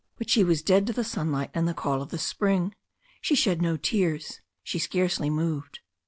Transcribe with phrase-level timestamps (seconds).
[0.17, 2.73] But she was dead to the sunlight and the call of the spring.
[3.21, 4.41] She shed no tears.
[4.63, 5.77] She scarcely moved.